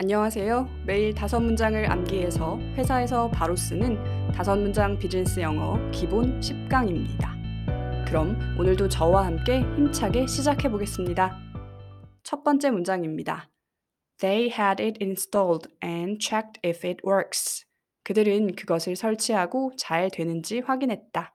안녕하세요. 0.00 0.84
매일 0.86 1.12
다섯 1.12 1.40
문장을 1.40 1.90
암기해서 1.90 2.56
회사에서 2.76 3.28
바로 3.32 3.56
쓰는 3.56 3.98
다섯 4.30 4.56
문장 4.56 4.96
비즈니스 4.96 5.40
영어 5.40 5.76
기본 5.90 6.38
10강입니다. 6.38 8.06
그럼 8.06 8.38
오늘도 8.60 8.90
저와 8.90 9.26
함께 9.26 9.58
힘차게 9.58 10.28
시작해 10.28 10.70
보겠습니다. 10.70 11.36
첫 12.22 12.44
번째 12.44 12.70
문장입니다. 12.70 13.50
They 14.18 14.44
had 14.44 14.80
it 14.80 15.04
installed 15.04 15.68
and 15.82 16.24
checked 16.24 16.60
if 16.64 16.86
it 16.86 17.02
works. 17.04 17.66
그들은 18.04 18.54
그것을 18.54 18.94
설치하고 18.94 19.72
잘 19.76 20.10
되는지 20.12 20.60
확인했다. 20.60 21.34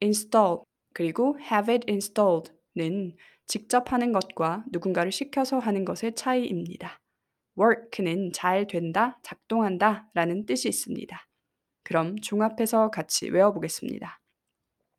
install 0.00 0.58
그리고 0.94 1.36
have 1.40 1.74
it 1.74 1.84
installed는 1.90 3.16
직접 3.48 3.92
하는 3.92 4.12
것과 4.12 4.62
누군가를 4.70 5.10
시켜서 5.10 5.58
하는 5.58 5.84
것의 5.84 6.14
차이입니다. 6.14 7.00
Work는 7.58 8.32
잘 8.32 8.66
된다, 8.66 9.18
작동한다 9.22 10.08
라는 10.14 10.46
뜻이 10.46 10.68
있습니다. 10.68 11.26
그럼 11.82 12.16
종합해서 12.20 12.90
같이 12.90 13.30
외워보겠습니다. 13.30 14.20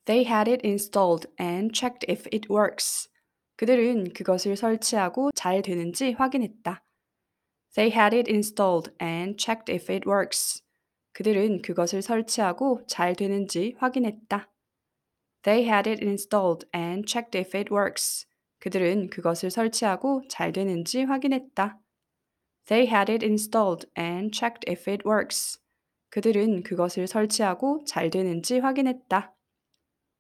They 0.05 0.25
had 0.25 0.49
it 0.49 0.65
installed 0.67 1.27
and 1.39 1.71
checked 1.73 2.11
if 2.11 2.27
it 2.34 2.48
works. 2.51 3.09
그들은 3.57 4.13
그것을 4.13 4.55
설치하고 4.55 5.31
잘 5.35 5.61
되는지 5.61 6.13
확인했다. 6.13 6.84
They 7.75 7.95
had 7.95 8.15
it 8.15 8.31
installed 8.31 8.91
and 9.01 9.35
checked 9.37 9.71
if 9.71 9.91
it 9.91 10.09
works. 10.09 10.63
그들은 11.13 11.62
그것을 11.62 12.01
설치하고 12.01 12.85
잘 12.87 13.15
되는지 13.15 13.76
확인했다. 13.77 14.49
They 15.43 15.65
had 15.65 15.89
it 15.89 16.03
installed 16.03 16.67
and 16.76 17.05
checked 17.07 17.37
if 17.37 17.55
it 17.57 17.73
works. 17.73 18.26
그들은 18.59 19.09
그것을 19.09 19.51
설치하고 19.51 20.23
잘 20.27 20.51
되는지 20.51 21.03
확인했다. 21.03 21.79
They 22.68 22.88
had 22.88 23.12
it 23.12 23.26
installed 23.26 23.88
and 23.98 24.31
checked 24.38 24.70
if 24.70 24.90
it 24.90 25.08
works. 25.08 25.59
그들은 26.09 26.63
그것을 26.63 27.07
설치하고 27.07 27.84
잘 27.85 28.10
되는지 28.10 28.60
확인했다. 28.60 29.35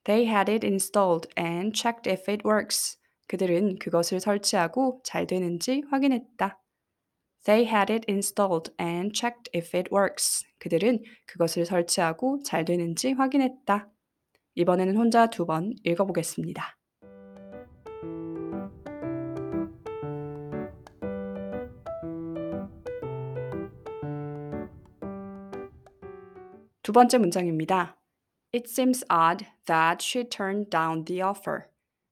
They 0.05 0.27
had 0.27 0.51
it 0.51 0.65
installed 0.65 1.29
and 1.37 1.79
checked 1.79 2.09
if 2.09 2.31
it 2.31 2.47
works. 2.47 2.97
그들은 3.27 3.77
그것을 3.79 4.19
설치하고 4.19 5.01
잘 5.03 5.27
되는지 5.27 5.83
확인했다. 5.91 6.59
They 7.45 7.65
had 7.67 7.91
it 7.91 8.05
installed 8.11 8.73
and 8.79 9.13
checked 9.13 9.49
if 9.55 9.75
it 9.77 9.89
works. 9.93 10.43
그들은 10.59 11.03
그것을 11.27 11.65
설치하고 11.65 12.41
잘 12.43 12.65
되는지 12.65 13.13
확인했다. 13.13 13.89
이번에는 14.55 14.97
혼자 14.97 15.27
두 15.27 15.45
번 15.45 15.73
읽어보겠습니다. 15.83 16.78
두 26.81 26.93
번째 26.93 27.17
문장입니다. 27.17 27.97
It 28.53 28.69
seems 28.69 29.03
odd 29.11 29.45
that 29.65 30.03
she 30.03 30.27
turned 30.27 30.69
down 30.69 31.03
the 31.05 31.21
offer. 31.21 31.63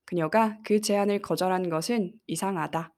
그녀가 0.05 0.57
그 0.63 0.81
제안을 0.81 1.21
거절한 1.21 1.69
것은 1.69 2.13
이상하다. 2.27 2.93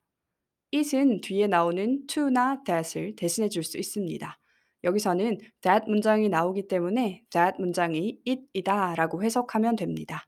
it은 0.74 1.22
뒤에 1.22 1.48
나오는 1.48 2.06
to나 2.08 2.64
that을 2.64 3.16
대신해 3.16 3.50
줄 3.50 3.64
수 3.64 3.78
있습니다. 3.78 4.38
여기서는 4.84 5.38
that 5.62 5.86
문장이 5.88 6.30
나오기 6.30 6.68
때문에 6.68 7.24
that 7.30 7.56
문장이 7.60 8.20
it이다 8.28 8.96
라고 8.96 9.24
해석하면 9.24 9.76
됩니다. 9.76 10.26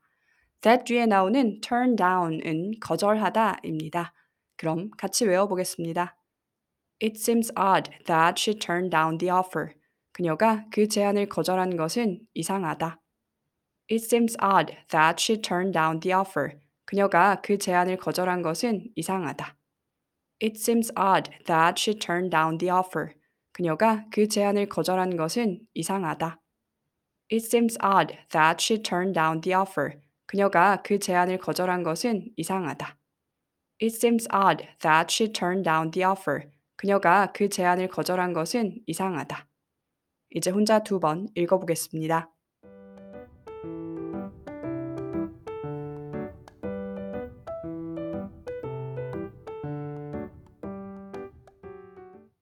that 0.60 0.84
뒤에 0.84 1.06
나오는 1.06 1.60
turn 1.60 1.96
down은 1.96 2.72
거절하다입니다. 2.80 4.12
그럼 4.56 4.90
같이 4.96 5.26
외워보겠습니다. 5.26 6.16
It 7.02 7.18
seems 7.18 7.50
odd 7.58 7.90
that 8.06 8.40
she 8.40 8.56
turned 8.56 8.90
down 8.90 9.18
the 9.18 9.32
offer. 9.32 9.74
그녀가 10.12 10.64
그 10.70 10.88
제안을 10.88 11.28
거절한 11.28 11.76
것은 11.76 12.20
이상하다. 12.34 13.00
It 13.90 14.04
seems 14.04 14.36
odd 14.42 14.76
that 14.88 15.20
she 15.20 15.40
turned 15.40 15.72
down 15.72 16.00
the 16.00 16.14
offer. 16.14 16.58
그녀가 16.84 17.40
그 17.40 17.58
제안을 17.58 17.96
거절한 17.96 18.42
것은 18.42 18.90
이상하다. 18.94 19.56
It 20.42 20.58
seems 20.58 20.92
odd 20.92 21.30
that 21.46 21.80
she 21.80 21.98
turned 21.98 22.30
down 22.30 22.58
the 22.58 22.70
offer. 22.70 23.14
그녀가 23.52 24.04
그 24.10 24.28
제안을 24.28 24.68
거절한 24.68 25.16
것은 25.16 25.60
이상하다. 25.74 26.40
It 27.30 27.46
seems 27.46 27.78
odd 27.82 28.18
that 28.30 28.62
she 28.62 28.82
turned 28.82 29.14
down 29.14 29.40
the 29.40 29.56
offer. 29.56 30.00
그녀가 30.26 30.82
그 30.82 30.98
제안을 30.98 31.38
거절한 31.38 31.82
것은 31.82 32.32
이상하다. 32.36 32.98
It 33.80 33.94
seems 33.94 34.26
odd 34.32 34.66
that 34.80 35.12
she 35.12 35.32
turned 35.32 35.64
down 35.64 35.90
the 35.90 36.06
offer. 36.06 36.50
그녀가 36.76 37.32
그 37.32 37.48
제안을 37.48 37.88
거절한 37.88 38.32
것은 38.32 38.80
이상하다. 38.86 39.51
이제 40.34 40.50
혼자 40.50 40.78
두 40.82 40.98
번 40.98 41.28
읽어보겠습니다. 41.34 42.30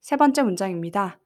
세 0.01 0.17
번째 0.17 0.43
문장입니다. 0.43 1.21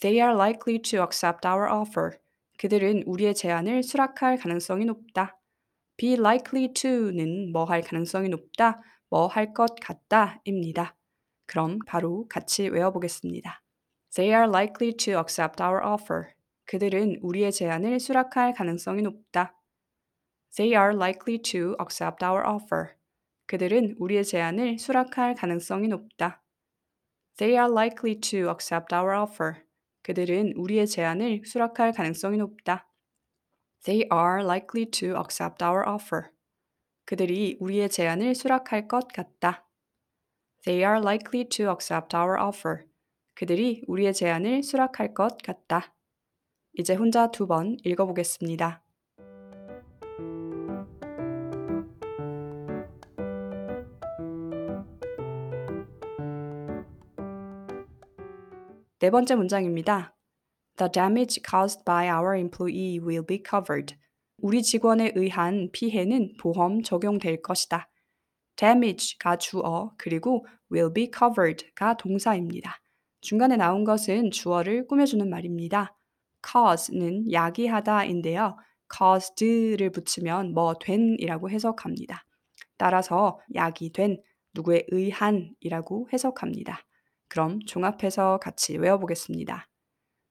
They 0.00 0.20
are 0.20 0.34
likely 0.34 0.80
to 0.82 1.00
accept 1.00 1.46
our 1.46 1.68
offer. 1.72 2.18
그들은 2.58 3.02
우리의 3.06 3.34
제안을 3.34 3.82
수락할 3.82 4.36
가능성이 4.38 4.84
높다. 4.84 5.38
be 5.96 6.12
likely 6.14 6.72
to는 6.72 7.52
뭐 7.52 7.64
할 7.64 7.82
가능성이 7.82 8.28
높다, 8.28 8.80
뭐 9.10 9.26
할 9.28 9.52
것 9.52 9.74
같다입니다. 9.80 10.94
그럼 11.46 11.78
바로 11.86 12.26
같이 12.28 12.68
외워보겠습니다. 12.68 13.62
They 14.14 14.34
are 14.34 14.48
likely 14.48 14.92
to 14.96 15.18
accept 15.18 15.62
our 15.62 15.84
offer. 15.84 16.32
그들은 16.64 17.18
우리의 17.22 17.52
제안을 17.52 18.00
수락할 18.00 18.54
가능성이 18.54 19.02
높다. 19.02 19.54
They 20.56 20.74
are 20.74 20.94
likely 20.94 21.38
to 21.42 21.76
accept 21.80 22.24
our 22.24 22.46
offer. 22.46 22.94
그들은 23.46 23.96
우리의 23.98 24.24
제안을 24.24 24.78
수락할 24.78 25.34
가능성이 25.34 25.88
높다. 25.88 26.42
They 27.36 27.56
are 27.56 27.70
likely 27.70 28.18
to 28.20 28.50
accept 28.50 28.94
our 28.94 29.16
offer. 29.16 29.62
그들은 30.02 30.54
우리의 30.56 30.86
제안을 30.86 31.42
수락할 31.46 31.92
가능성이 31.92 32.38
높다. 32.38 32.88
They 33.84 34.08
are 34.12 34.42
likely 34.42 34.90
to 34.90 35.16
accept 35.16 35.64
our 35.64 35.88
offer. 35.88 36.30
그들이 37.04 37.56
우리의 37.60 37.88
제안을 37.88 38.34
수락할 38.34 38.88
것 38.88 39.08
같다. 39.08 39.66
They 40.64 40.84
are 40.84 40.98
likely 41.00 41.48
to 41.48 41.70
accept 41.70 42.14
our 42.14 42.38
offer. 42.38 42.84
그들이 43.38 43.84
우리의 43.86 44.14
제안을 44.14 44.64
수락할 44.64 45.14
것 45.14 45.38
같다. 45.38 45.94
이제 46.72 46.96
혼자 46.96 47.30
두 47.30 47.46
번 47.46 47.76
읽어보겠습니다. 47.84 48.82
네 58.98 59.10
번째 59.10 59.36
문장입니다. 59.36 60.16
The 60.76 60.90
damage 60.90 61.40
caused 61.48 61.84
by 61.84 62.08
our 62.08 62.36
employee 62.36 62.98
will 62.98 63.24
be 63.24 63.40
covered. 63.48 63.94
우리 64.38 64.64
직원에 64.64 65.12
의한 65.14 65.70
피해는 65.70 66.32
보험 66.40 66.82
적용될 66.82 67.42
것이다. 67.42 67.88
damage가 68.56 69.36
주어, 69.36 69.92
그리고 69.96 70.44
will 70.72 70.92
be 70.92 71.08
covered가 71.16 71.96
동사입니다. 71.98 72.80
중간에 73.20 73.56
나온 73.56 73.84
것은 73.84 74.30
주어를 74.30 74.86
꾸며주는 74.86 75.28
말입니다. 75.28 75.96
cause는 76.46 77.32
야기하다인데요. 77.32 78.56
caused를 78.96 79.90
붙이면 79.90 80.54
뭐 80.54 80.74
된이라고 80.74 81.50
해석합니다. 81.50 82.24
따라서 82.76 83.40
야기된, 83.54 84.22
누구에 84.54 84.86
의한이라고 84.88 86.08
해석합니다. 86.12 86.80
그럼 87.28 87.60
종합해서 87.60 88.38
같이 88.38 88.78
외워보겠습니다. 88.78 89.68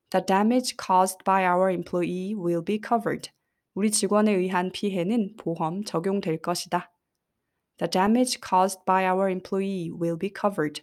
The 0.10 0.26
damage 0.26 0.76
caused 0.84 1.24
by 1.24 1.44
our 1.44 1.72
employee 1.72 2.34
will 2.34 2.64
be 2.64 2.80
covered. 2.86 3.30
우리 3.76 3.92
직원에 3.92 4.32
의한 4.32 4.72
피해는 4.72 5.36
보험 5.38 5.84
적용될 5.84 6.42
것이다. 6.42 6.92
The 7.78 7.90
damage 7.90 8.40
caused 8.42 8.84
by 8.86 9.06
our 9.06 9.30
employee 9.30 9.92
will 9.92 10.18
be 10.18 10.32
covered. 10.34 10.82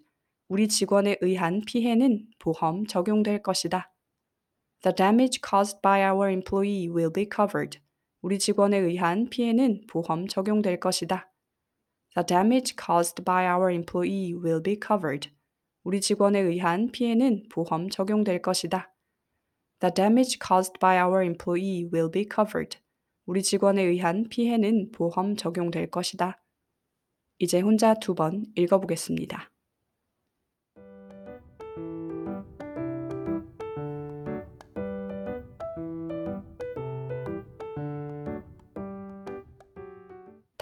우리 0.48 0.68
직원에 0.68 1.16
의한 1.20 1.62
피해는 1.66 2.26
보험 2.38 2.86
적용될 2.86 3.42
것이다. 3.42 3.90
The 4.82 4.94
damage 4.94 5.40
caused 5.42 5.80
by 5.82 6.02
our 6.02 6.30
employee 6.30 6.88
will 6.88 7.10
be 7.12 7.26
covered. 7.34 7.80
우리 8.20 8.38
직원에 8.38 8.76
의한 8.76 9.30
피해는 9.30 9.86
보험 9.88 10.28
적용될 10.28 10.80
것이다. 10.80 11.30
The 12.14 12.26
damage 12.26 12.74
caused 12.76 13.24
by 13.24 13.46
our 13.46 13.72
employee 13.72 14.34
will 14.34 14.62
be 14.62 14.78
covered. 14.78 15.30
우리 15.82 16.00
직원에 16.00 16.40
의한 16.40 16.90
피해는 16.90 17.48
보험 17.50 17.88
적용될 17.88 18.42
것이다. 18.42 18.94
The 19.80 19.92
damage 19.92 20.38
caused 20.46 20.78
by 20.78 20.98
our 20.98 21.22
employee 21.24 21.88
will 21.92 22.10
be 22.10 22.26
covered. 22.32 22.78
우리 23.26 23.42
직원에 23.42 23.82
의한 23.82 24.28
피해는 24.28 24.92
보험 24.92 25.36
적용될 25.36 25.90
것이다. 25.90 26.42
이제 27.38 27.60
혼자 27.60 27.94
두 27.94 28.14
번 28.14 28.44
읽어보겠습니다. 28.54 29.53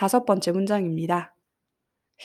다섯 0.02 0.24
번째 0.24 0.50
문장입니다. 0.50 1.32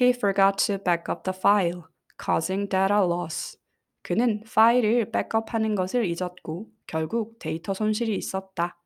He 0.02 0.10
forgot 0.10 0.66
to 0.66 0.80
back 0.84 1.04
up 1.14 1.22
the 1.22 1.38
file, 1.38 1.84
causing 2.20 2.68
data 2.68 2.98
loss. 3.06 3.56
그는 4.02 4.42
파일을 4.52 5.12
백업하는 5.12 5.76
것을 5.76 6.06
잊었고 6.06 6.72
결국 6.88 7.38
데이터 7.38 7.76
손실이 7.76 8.16
있었다. 8.16 8.82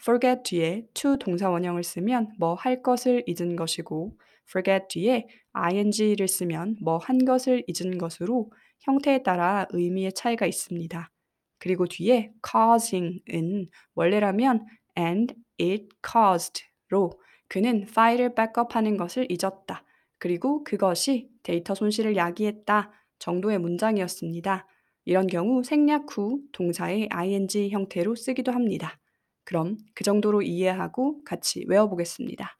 forget 0.00 0.42
뒤에 0.44 0.86
to 0.94 1.16
동사 1.16 1.50
원형을 1.50 1.82
쓰면 1.82 2.34
뭐 2.38 2.54
할 2.54 2.80
것을 2.80 3.24
잊은 3.26 3.56
것이고 3.56 4.16
forget 4.48 4.84
뒤에 4.88 5.26
ing를 5.52 6.28
쓰면 6.28 6.76
뭐 6.80 6.98
한 6.98 7.24
것을 7.24 7.64
잊은 7.66 7.98
것으로 7.98 8.52
형태에 8.82 9.24
따라 9.24 9.66
의미의 9.70 10.12
차이가 10.12 10.46
있습니다. 10.46 11.10
그리고 11.58 11.88
뒤에 11.88 12.30
causing은 12.48 13.66
원래라면 13.96 14.64
and 14.96 15.34
it 15.60 15.88
caused로 16.06 17.18
그는 17.48 17.86
파일을 17.94 18.34
백업하는 18.34 18.96
것을 18.96 19.26
잊었다. 19.30 19.84
그리고 20.18 20.62
그것이 20.64 21.30
데이터 21.42 21.74
손실을 21.74 22.16
야기했다 22.16 22.92
정도의 23.18 23.58
문장이었습니다. 23.58 24.66
이런 25.04 25.26
경우 25.26 25.62
생략 25.64 26.04
후 26.10 26.42
동사의 26.52 27.08
ing 27.10 27.70
형태로 27.70 28.14
쓰기도 28.14 28.52
합니다. 28.52 28.98
그럼 29.44 29.78
그 29.94 30.04
정도로 30.04 30.42
이해하고 30.42 31.24
같이 31.24 31.64
외워보겠습니다. 31.66 32.58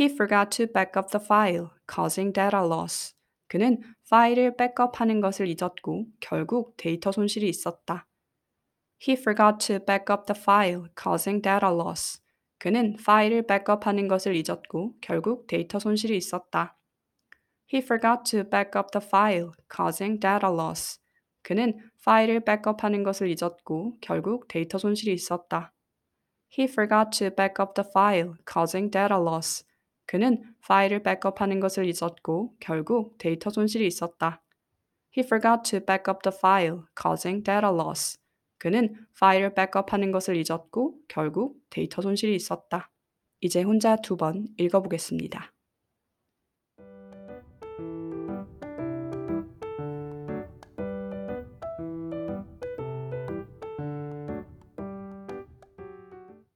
He 0.00 0.10
forgot 0.10 0.56
to 0.56 0.66
back 0.66 0.92
up 0.96 1.10
the 1.10 1.22
file, 1.22 1.68
causing 1.92 2.32
data 2.32 2.58
loss. 2.58 3.14
그는 3.46 3.82
파일을 4.08 4.56
백업하는 4.56 5.20
것을 5.20 5.46
잊었고 5.46 6.06
결국 6.20 6.74
데이터 6.78 7.12
손실이 7.12 7.48
있었다. 7.48 8.06
He 9.06 9.18
forgot 9.18 9.58
to 9.66 9.78
back 9.84 10.06
up 10.10 10.24
the 10.26 10.40
file, 10.40 10.88
causing 11.00 11.42
data 11.42 11.70
loss. 11.70 12.23
그는 12.64 12.96
파일을 12.96 13.46
백업하는 13.46 14.08
것을 14.08 14.34
잊었고 14.34 14.94
결국 15.02 15.46
데이터 15.46 15.78
손실이 15.78 16.16
있었다. 16.16 16.78
He 17.70 17.82
forgot 17.82 18.22
to 18.30 18.42
back 18.42 18.70
up 18.74 18.88
the 18.90 19.06
file, 19.06 19.50
causing 19.70 20.18
data 20.18 20.48
loss. 20.50 20.98
그는 21.42 21.78
파일을 22.02 22.40
백업하는 22.40 23.02
것을 23.02 23.28
잊었고 23.28 23.98
결국 24.00 24.48
데이터 24.48 24.78
손실이 24.78 25.12
있었다. 25.12 25.74
He 26.58 26.66
forgot 26.66 27.10
to 27.18 27.28
back 27.28 27.62
up 27.62 27.74
the 27.74 27.86
file, 27.86 28.32
causing 28.50 28.90
data 28.90 29.18
loss. 29.20 29.66
그는 30.06 30.54
파일을 30.62 31.02
백업하는 31.02 31.60
것을 31.60 31.84
잊었고 31.84 32.54
결국 32.60 33.18
데이터 33.18 33.50
손실이 33.50 33.86
있었다. 33.86 34.40
He 35.14 35.22
forgot 35.22 35.70
to 35.70 35.80
back 35.84 36.10
up 36.10 36.20
the 36.22 36.34
file, 36.34 36.84
causing 36.98 37.44
data 37.44 37.68
loss. 37.68 38.16
그는 38.64 38.94
파일을 39.20 39.52
백업하는 39.52 40.10
것을 40.10 40.36
잊었고 40.36 40.94
결국 41.06 41.58
데이터 41.68 42.00
손실이 42.00 42.34
있었다. 42.34 42.90
이제 43.42 43.60
혼자 43.60 43.94
두 43.96 44.16
번 44.16 44.46
읽어보겠습니다. 44.56 45.52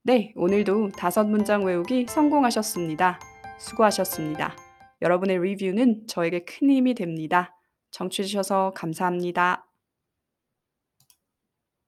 네, 0.01 0.33
오늘도 0.35 0.93
다섯 0.97 1.25
문장 1.27 1.63
외우기 1.63 2.07
성공하셨습니다. 2.09 3.19
수고하셨습니다. 3.59 4.55
여러분의 5.03 5.37
리뷰는 5.37 6.07
저에게 6.07 6.43
큰 6.43 6.71
힘이 6.71 6.95
됩니다. 6.95 7.55
청취해주셔서 7.91 8.71
감사합니다. 8.75 9.68